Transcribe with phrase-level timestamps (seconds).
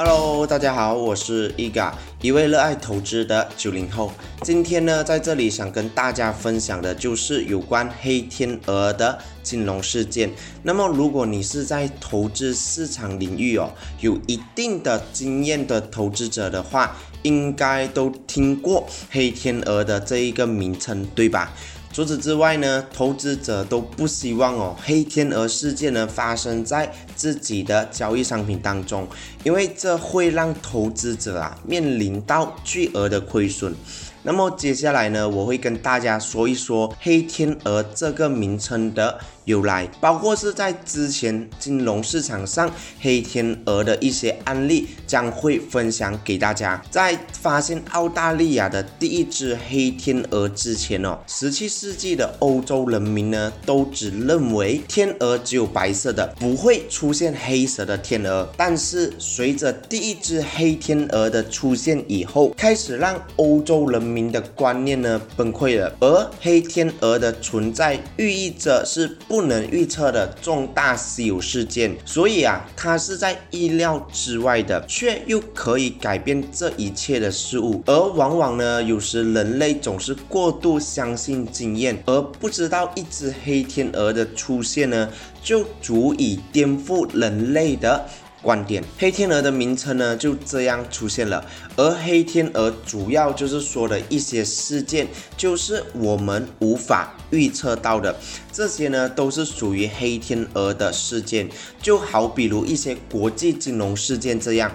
[0.00, 1.90] Hello，大家好，我是 Ega，
[2.22, 4.12] 一位热爱投资的九零后。
[4.42, 10.30] 今天呢，在这里想跟大家分享的就是有关黑天鹅的金融事件。
[10.62, 21.52] 那么，如果你是在投资市场领域哦，有一定的经验的投资者的话，应该都听过黑天鹅的这一个名称，对吧？
[21.98, 29.04] 除此之外呢，投资者都不希望哦黑天鹅事件呢发生在自己的交易商品当中，
[29.42, 33.74] 因为这会让投资者啊面临到巨额的亏损。
[34.22, 39.18] 那么接下来呢，我会跟大家说一说黑天鹅这个名称的。
[39.48, 42.70] 由来，包括是在之前金融市场上
[43.00, 46.80] 黑天鹅的一些案例，将会分享给大家。
[46.90, 58.46] 在发现澳大利亚的第一只黑天鹅之前哦，十七世纪的欧洲人民呢，都只认为天鹅只有白色的，不会出现黑色的天鹅。
[58.54, 65.90] 但是随着第一只黑天鹅的出现以后，开始让欧洲人民的观念呢崩溃了。
[66.00, 69.37] 而黑天鹅的存在，寓意着是不。
[69.38, 77.80] 不能预测的重大稀有事件，所以啊，它是在意料之外的，却又可以改变这一切的事物。
[77.86, 85.08] 而往往呢，有时人类总是过度相信经验，而不知道一只黑天鹅的出现呢，
[85.40, 88.08] 就足以颠覆人类的。
[88.40, 91.44] 观点，黑天鹅的名称呢就这样出现了。
[91.76, 98.14] 而黑天鹅主要就是说的一些事件，就是我们无法预测到的。
[98.52, 101.48] 这些呢都是属于黑天鹅的事件，
[101.82, 104.70] 就好比如一些国际金融事件这样，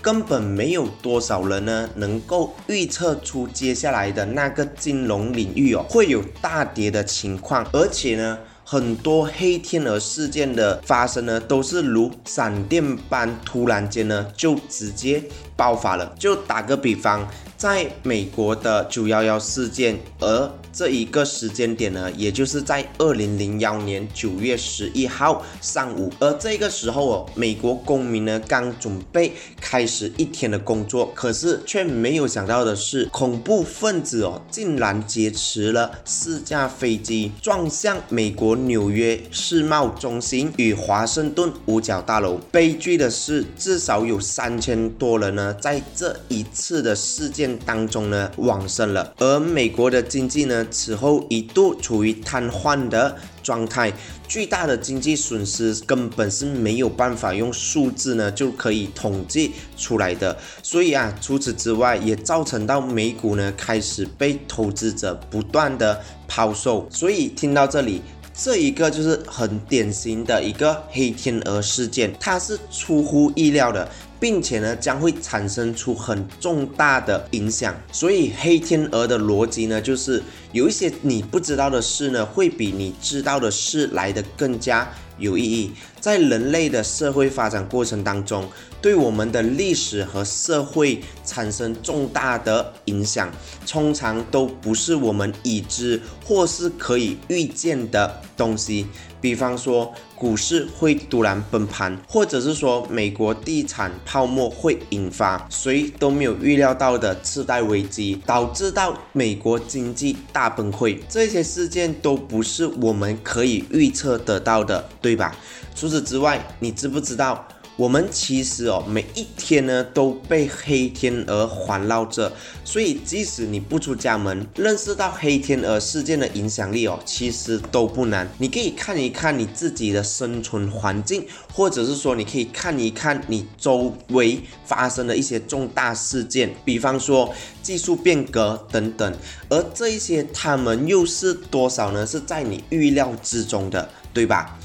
[0.00, 8.38] 根本没有多少人呢能够预测出接下来的那个金融领域哦会有大跌的情况，而且呢。
[8.72, 15.20] 很多黑天鹅事件的发生呢，都是如闪电般突然间呢，就直接
[15.60, 16.14] 爆发了。
[16.18, 17.28] 就打个比方。
[17.60, 42.40] 在美国的九幺幺事件，而这一个时间点呢，也就是在二零零幺年九月十一号上午，而这个时候哦，美国公民呢刚准备开始一天的工作，可是却没有想到的是，恐怖分子哦竟然劫持了四架飞机，撞向美国纽约世贸中心与华盛顿五角大楼。
[42.50, 47.50] 悲剧的是，至少有三千多人呢，在这一次的事件。
[47.66, 53.92] 当中呢，往生了，而美国的经济呢，此后一度处于瘫痪的状态，
[54.26, 60.36] 巨大的经济损失根本是没有办法用数字呢就可以统计出来的。
[60.62, 66.86] 所以啊，除此之外，也造成到美股呢开始被投资者不断的抛售。
[66.90, 68.00] 所以听到这里，
[68.34, 73.88] 这一个就是很典型的一个黑天鹅事件，它是出乎意料的。
[74.20, 77.74] 并且呢，将会产生出很重大的影响。
[77.90, 80.22] 所以黑天鹅的逻辑呢，就是
[80.52, 84.88] 有一些你不知道的事呢，会比你知道的事来的更加
[85.18, 85.72] 有意义。
[86.00, 88.48] 在人类的社会发展过程当中，
[88.80, 93.30] 对我们的历史和社会产生重大的影响，
[93.66, 98.86] 通常都不是我们已知或是可以预见的东西。
[99.20, 110.98] 比方说，股市会突然崩盘，或者是说美国地产泡沫会引发谁都没有预料到的次贷危机，导致到美国经济大崩溃。
[111.08, 115.36] 这些事件都不是我们可以预测得到的，对吧？
[115.74, 117.46] 除此之外，你知不知道？
[117.80, 122.30] 我们其实哦，每一天呢都被黑天鹅环绕着，
[122.62, 128.30] 所以即使你不出家门，认识到黑天鹅事件的影响力哦，其实都不难。
[128.36, 139.16] 你可以看一看你自己的生存环境，或者是说你可以看一看你周围发生的一些重大事件，比方说技术变革等等，
[139.48, 142.06] 而这一些他们又是多少呢？
[142.06, 144.58] 是在你预料之中的，对吧？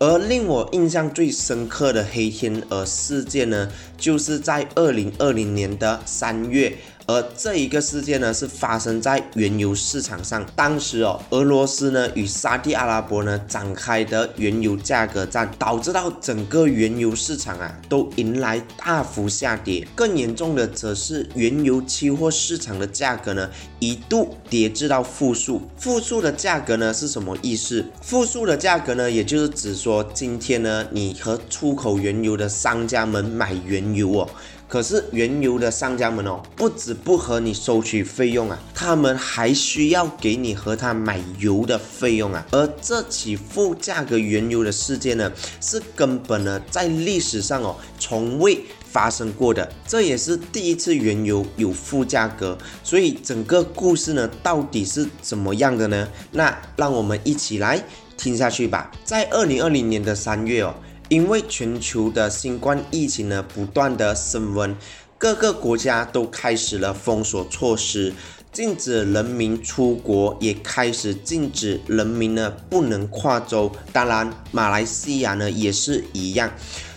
[0.00, 6.72] 而令我印象最深刻的黑天鹅事件呢，就是在二零二零年的三月。
[7.10, 10.46] 而这一个事件呢，是发生在原油市场上。
[10.54, 19.84] 当时哦，俄罗斯呢与沙地阿拉伯呢展开的原油价格战，导致到整个原油市场啊都迎来大幅下跌。
[19.96, 25.62] 更严重的则是原油期货市场的价格呢一度跌至到负数。
[25.76, 27.84] 负数的价格呢是什么意思？
[28.00, 34.30] 负数的价格呢，也就是指说今天呢你和出口原油的商家们买原油哦。
[34.70, 42.46] 可是原油的商家们哦，不止不和你收取费用啊，他们还需要给你和他买油的费用啊。
[42.52, 52.56] 而这起负价格原油的事件呢，是根本呢在历史上哦从未发生过的，这也是第一次原油有负价格。
[52.84, 56.08] 所以整个故事呢，到底是怎么样的呢？
[56.30, 57.84] 那让我们一起来
[58.16, 58.92] 听下去吧。
[59.04, 60.72] 在二零二零年的三月哦，
[61.10, 64.76] 因为全球的新冠疫情呢不断的升温，
[65.18, 68.14] 各个国家都开始了封锁措施。
[68.52, 73.70] 禁止人民出国，也开始禁止人民呢不能跨州。
[73.92, 76.50] 当然，马来西亚呢也是一样。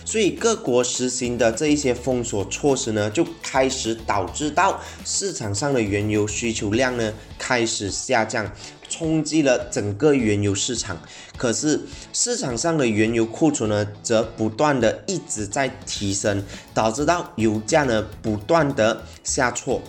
[0.04, 8.50] 所以各国实行的这一些封锁措施呢，就开始导致到市场上的原油需求量呢开始下降，
[8.88, 11.00] 冲击了整个原油市场。
[11.36, 11.80] 可是
[12.12, 16.42] 市场上的原油库存呢，则不断的一直在提升，
[16.74, 19.80] 导致到油价呢不断的下挫。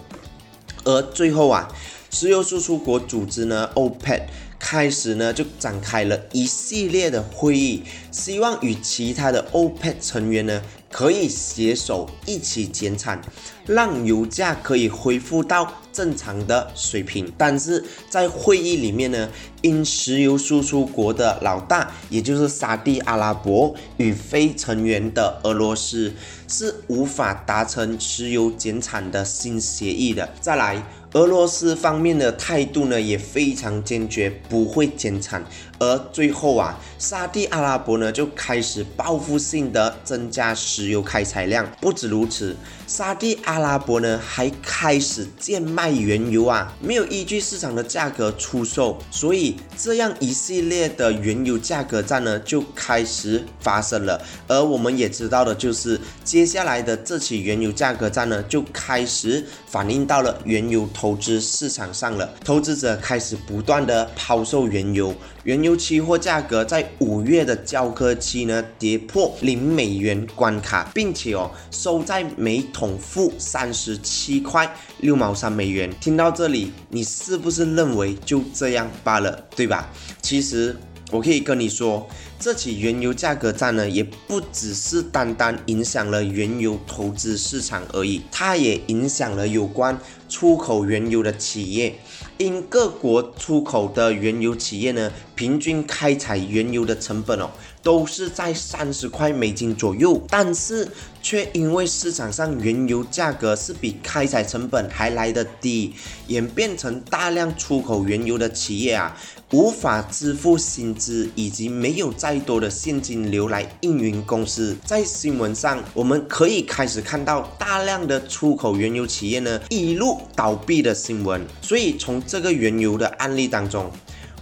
[0.85, 1.67] 而最后啊，
[2.09, 4.21] 石油输出国组织呢，OPEC
[4.57, 10.61] 开始呢就展开了一系列的会议，希望与其他的 OPEC 成员呢。
[10.91, 13.21] 可以携手一起减产，
[13.65, 17.29] 让油价可以恢复到正常的水平。
[17.37, 19.29] 但是在会议里面呢，
[19.65, 26.13] 因石油输出国的老大，也就是沙地阿拉伯与非成员的俄罗斯，
[26.47, 30.29] 是无法达成石油减产的新协议的。
[30.39, 30.83] 再来。
[31.13, 35.41] 俄罗斯方面的态度呢也非常坚决，不会减产。
[35.79, 41.65] 而最后啊，沙地阿拉伯呢就开始报复性的增加石油开采量。
[41.79, 48.99] 不止如此，沙地阿拉伯呢还开始贱卖原油啊，没有依据市场的价格出售。
[49.09, 54.21] 所以这样一系列的原油价格战呢就开始发生了。
[54.47, 61.15] 而我们也知道的就是，接下来的这起原油价格战呢就开始反映到了原油投。
[61.15, 65.11] 资市场上了，投资者开始不断的抛售原油，
[65.45, 75.87] 原油期货价格在五月的交割期呢跌破零美元关卡，并且哦收在每桶负三十七块六毛三美元。
[76.01, 79.87] 听到这里，你是不是认为就这样罢了，对吧？
[80.19, 80.75] 其实。
[81.11, 82.09] 我可以跟你说，
[82.39, 91.95] 这起原油价格战呢，也不只是单单影响了原油投资市场而已，它也影响了有关出口原油的企业。
[92.37, 97.49] 因各国出口的原油企业呢，平均开采原油的成本哦，
[97.81, 100.89] 都是在三十块美金左右，但是
[101.21, 105.93] 却因为市场上原油价格是比开采成本还来得低，
[106.27, 109.15] 演变成大量出口原油的企业啊。
[109.55, 114.75] 无法支付薪资，以及没有再多的现金流来运营公司。
[114.83, 121.41] 在新闻上，我们可以开始看到大量的出口原油企业呢一路倒闭的新闻。
[121.61, 123.89] 所以从这个原油的案例当中。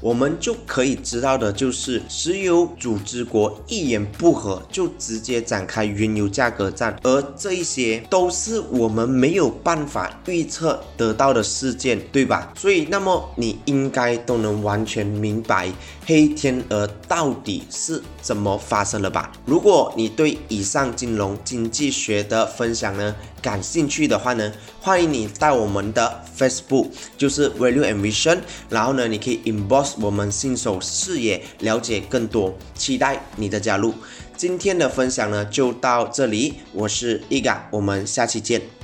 [0.04, 12.52] 我们就可以知道的就是，石油组织国一言不合就直接展开原油价格战，而这一些都是我们没有办法预测得到的事件，对吧？
[12.54, 15.72] 所以，那么你应该都能完全明白
[16.06, 19.32] 黑天鹅到底是怎么发生了吧？
[19.46, 26.88] 如果你对以上金融经济学的分享呢感兴趣的话呢，欢迎你到我们的 Facebook，
[27.18, 29.96] 就是 Value and Vision，然后呢，你可以 emboss。
[30.00, 33.94] 我们新手视野了解更多，期待你的加入。
[34.38, 38.83] 今天的分享呢就到这里，我是 Ega，我们下期见。